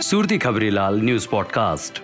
[0.00, 1.98] સુરતી Khabrilal news podcast.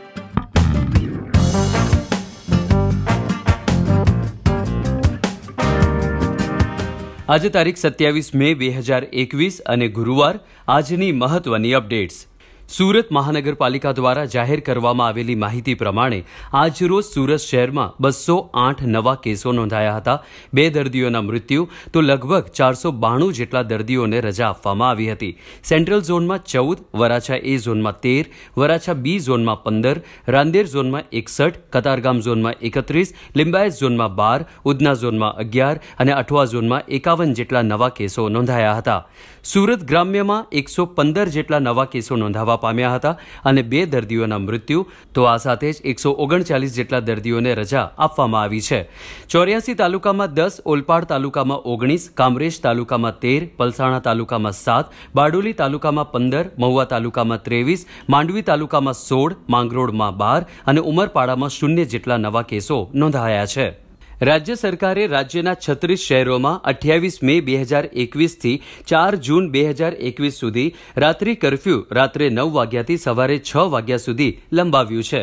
[7.28, 12.18] આજે તારીખ સત્યાવીસ મે બે હજાર એકવીસ અને ગુરુવાર આજની મહત્વની અપડેટ્સ.
[12.74, 16.16] સુરત મહાનગરપાલિકા દ્વારા જાહેર કરવામાં આવેલી માહિતી પ્રમાણે
[16.60, 20.16] આજરોજ સુરત શહેરમાં બસો આઠ નવા કેસો નોંધાયા હતા.
[20.54, 25.36] બે દર્દીઓના મૃત્યુ તો લગભગ ચારસો બાણું જેટલા દર્દીઓને રજા આપવામાં આવી હતી.
[25.64, 28.24] સેન્ટ્રલ ઝોનમાં ચૌદ, વરાછા એ ઝોનમાં તેર,
[28.56, 35.38] વરાછા બી ઝોનમાં પંદર, રાંદેર ઝોનમાં એકસઠ, કતારગામ ઝોનમાં એકત્રીસ, લિંબાયત ઝોનમાં બાર, ઉધના ઝોનમાં
[35.44, 39.00] અગિયાર અને અઠવા ઝોનમાં એકાવન જેટલા નવા કેસો નોંધાયા હતા.
[39.44, 44.82] સુરત ગ્રામ્યમાં એકસો પંદર જેટલા નવા કેસો નોંધાવા પામ્યા હતા અને બે દર્દીઓના મૃત્યુ,
[45.14, 48.80] તો આ સાથે જ એકસો ઓગણચાલીસ જેટલા દર્દીઓને રજા આપવામાં આવી છે.
[49.28, 56.46] ચોર્યાસી તાલુકામાં દસ, ઓલપાડ તાલુકામાં ઓગણીસ, કામરેજ તાલુકામાં તેર, પલસાણા તાલુકામાં સાત, બારડોલી તાલુકામાં પંદર,
[56.58, 63.46] મહુવા તાલુકામાં ત્રેવીસ, માંડવી તાલુકામાં સોળ, માંગરોળમાં બાર અને ઉમરપાડામાં શૂન્ય જેટલા નવા કેસો નોંધાયા
[63.46, 63.85] છે.
[64.20, 70.38] રાજ્ય સરકારે રાજ્યના છત્રીસ શહેરોમાં અઠ્યાવીસ મે બે હજાર એકવીસથી ચાર જૂન બે હજાર એકવીસ
[70.40, 75.22] સુધી રાત્રિ કરફ્યુ રાત્રે નવ વાગ્યાથી સવારે છ વાગ્યા સુધી લંબાવ્યું છે.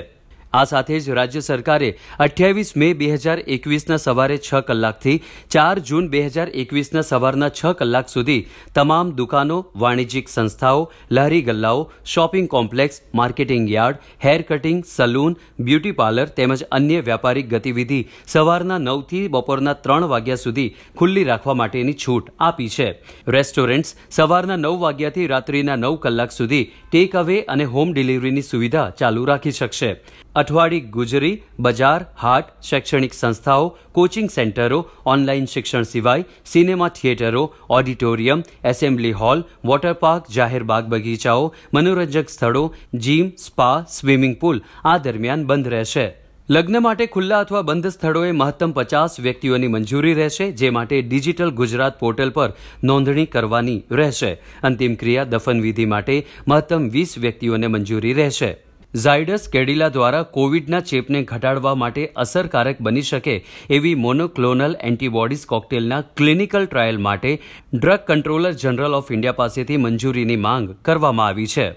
[0.54, 1.90] આ સાથે જ રાજ્ય સરકારે
[2.26, 5.16] અઠ્યાવીસ મે બે હજાર એકવીસના સવારે છ કલાકથી
[5.56, 8.40] ચાર જૂન બે હજાર એકવીસના સવારના છ કલાક સુધી
[8.76, 16.28] તમામ દુકાનો, વાણિજ્યિક સંસ્થાઓ, લહેરી ગલ્લાઓ, shopping complex, marketing yard, hair cutting, salon, beauty parlour
[16.40, 22.70] તેમજ અન્ય વ્યાપારિક ગતિવિધિ સવારના નવથી બપોરના ત્રણ વાગ્યા સુધી ખુલ્લી રાખવા માટેની છૂટ આપી
[22.70, 22.90] છે.
[23.28, 29.26] રેસ્ટોરન્ટ્સ સવારના નવ વાગ્યાથી રાત્રિના નવ કલાક સુધી ટેક અવે અને હોમ ડિલિવરીની સુવિધા ચાલુ
[29.26, 29.92] રાખી શકશે.
[30.36, 39.12] અઠવાડી ગુજરી, બજાર, હાટ, શૈક્ષણિક સંસ્થાઓ, કોચિંગ સેન્ટરો ઓનલાઈન શિક્ષણ સિવાય cinema થિયેટરો, auditorium, assembly
[39.12, 45.68] hall, water park, જાહેર બાગ બગીચાઓ, મનોરંજક સ્થળો, જીમ, સ્પા, સ્વિમિંગ પુલ આ દરમિયાન બંધ
[45.68, 46.12] રહેશે.
[46.50, 52.00] લગ્ન માટે ખુલ્લા અથવા બંધ સ્થળોએ મહત્તમ પચાસ વ્યક્તિઓની મંજૂરી રહેશે, જે માટે ડિજિટલ ગુજરાત
[52.00, 54.34] પોર્ટલ પર નોંધણી કરવાની રહેશે.
[54.64, 58.58] અંતિમ ક્રિયા દફન વિધિ માટે મહત્તમ વીસ વ્યક્તિઓને મંજૂરી રહેશે.
[58.94, 63.34] ઝાયડસ કેડિલા દ્વારા કોવિડના ચેપને ઘટાડવા માટે અસરકારક બની શકે
[63.78, 70.70] એવી મોનોક્લોનલ એન્ટીબોડીઝ કોકટેલના ક્લિનિકલ ટ્રાયલ માટે drug controller general of India પાસેથી મંજૂરીની માંગ
[70.86, 71.68] કરવામાં આવી છે.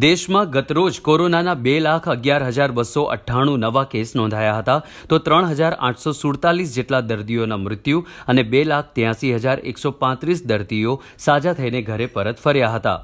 [0.00, 5.54] દેશમાં ગતરોજ કોરોનાના બે લાખ અગિયાર હજાર બસો અઠ્ઠાણું નવા કેસ નોંધાયા હતા, તો ત્રણ
[5.54, 11.60] હજાર આઠસો સુડતાલીસ જેટલા દર્દીઓના મૃત્યુ અને બે લાખ ત્યાસી હજાર એકસો પાંત્રીસ દર્દીઓ સાજા
[11.60, 13.00] થઈને ઘરે પરત ફર્યા હતા.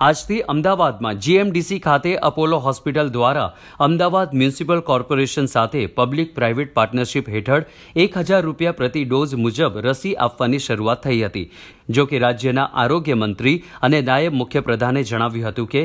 [0.00, 3.48] આજથી અમદાવાદમાં જીએમડીસી ખાતે અપોલો હોસ્પિટલ દ્વારા
[3.86, 7.66] અમદાવાદ મ્યુનિસિપલ કોર્પોરેશન સાથે પબ્લિક પ્રાઇવેટ પાર્ટનરશિપ હેઠળ
[8.04, 11.42] એક હજાર રૂપિયા પ્રતિ ડોઝ મુજબ રસી આપવાની શરૂઆત થઈ હતી.
[11.90, 15.84] જો કે રાજ્યના આરોગ્ય મંત્રી અને નાયબ મુખ્યપ્રધાને જણાવ્યું હતું કે,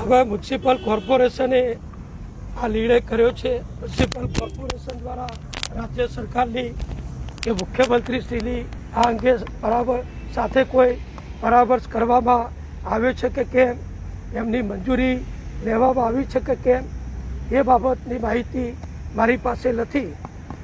[0.00, 1.62] હવે મ્યુનિસિપલ કોર્પોરેશને
[2.58, 3.54] આ નિર્ણય કર્યો છે.
[3.78, 5.30] મ્યુનિસિપલ કોર્પોરેશન દ્વારા
[5.78, 6.68] રાજ્ય સરકારની
[7.40, 8.60] કે મુખ્યમંત્રીશ્રીની
[8.92, 10.04] આ અંગે બરાબર
[10.36, 10.92] સાથે કોઈ
[11.40, 12.55] પરામર્શ કરવામાં
[12.86, 13.76] આવ્યો છે કે કેમ?
[14.36, 15.16] એમની મંજૂરી
[15.64, 16.84] લેવામાં આવી છે કે કેમ?
[17.52, 18.76] એ બાબતની માહિતી
[19.16, 20.12] મારી પાસે નથી.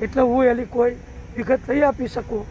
[0.02, 0.96] એટલે હું એની કોઈ
[1.36, 2.46] વિગત નહીં આપી શકું.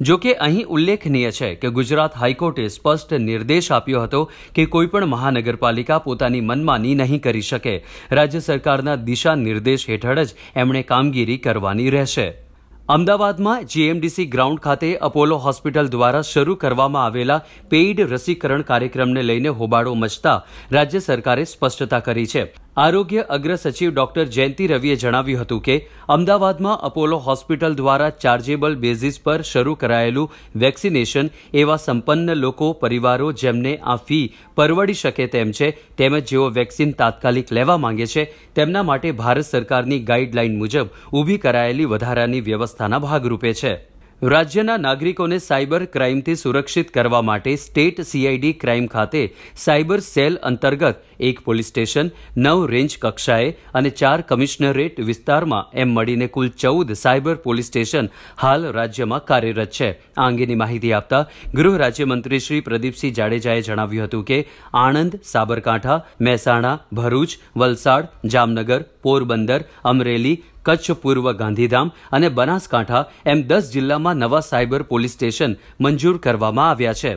[0.00, 5.98] જો કે અહીં ઉલ્લેખનીય છે કે ગુજરાત હાઈકોર્ટે સ્પષ્ટ નિર્દેશ આપ્યો હતો કે કોઈપણ મહાનગરપાલિકા
[5.98, 7.84] પોતાની મનમાની નહીં કરી શકે.
[8.12, 12.49] રાજ્ય સરકારના દિશા નિર્દેશ હેઠળ જ એમણે કામગીરી કરવાની રહેશે.
[12.90, 17.36] અમદાવાદમાં જીએમડીસી ગ્રાઉન્ડ ખાતે અપોલો હોસ્પિટલ દ્વારા શરૂ કરવામાં આવેલા
[17.70, 20.32] પેઇડ રસીકરણ કાર્યક્રમને લઈને હોબાળો મચતા
[20.72, 22.42] રાજ્ય સરકારે સ્પષ્ટતા કરી છે.
[22.76, 25.76] આરોગ્ય અગ્ર સચિવ ડોક્ટર જયંતિ રવિએ જણાવ્યું હતું કે,
[26.08, 33.78] અમદાવાદમાં અપોલો હોસ્પિટલ દ્વારા ચાર્જેબલ બેઝિસ પર શરૂ કરાયેલું વેક્સિનેશન એવા સંપન્ન લોકો, પરિવારો જેમને
[33.82, 39.12] આ ફી પરવડી શકે તેમ છે, તેમજ જેઓ વેક્સિન તાત્કાલિક લેવા માંગે છે, તેમના માટે
[39.12, 43.89] ભારત સરકારની ગાઈડલાઈન મુજબ ઊભી કરાયેલી વધારાની વ્યવસ્થાના ભાગરૂપે છે.
[44.22, 49.22] રાજ્યના નાગરિકોને સાયબર ક્રાઇમથી સુરક્ષિત કરવા માટે સ્ટેટ સીઆઈડી ક્રાઇમ ખાતે
[49.56, 56.28] સાયબર સેલ અંતર્ગત એક પોલીસ સ્ટેશન, નવ રેન્જ કક્ષાએ અને ચાર કમિશનરેટ વિસ્તારમાં એમ મળીને
[56.28, 59.90] કુલ ચૌદ સાયબર પોલીસ સ્ટેશન હાલ રાજ્યમાં કાર્યરત છે.
[60.18, 61.22] આ અંગેની માહિતી આપતા
[61.54, 64.38] ગૃહ રાજ્યમંત્રી શ્રી પ્રદીપસિંહ જાડેજાએ જણાવ્યું હતું કે,
[64.74, 73.70] આણંદ, સાબરકાંઠા, મહેસાણા, ભરૂચ, વલસાડ, જામનગર, પોરબંદર, અમરેલી કચ્છ પૂર્વ ગાંધીધામ અને બનાસકાંઠા એમ દસ
[73.72, 77.16] જિલ્લામાં નવા સાયબર પોલીસ સ્ટેશન મંજૂર કરવામાં આવ્યા છે.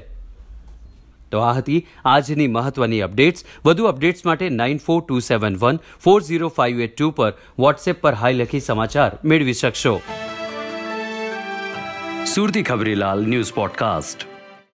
[1.31, 3.45] તો આ હતી આજની મહત્વની અપડેટ્સ.
[3.65, 8.01] વધુ અપડેટ્સ માટે nine four two seven one four zero five eight two પર વોટ્સએપ
[8.01, 10.01] પર હાઈ લખી સમાચાર મેળવી શકશો.
[12.35, 14.32] Surti Khabrilal news podcast.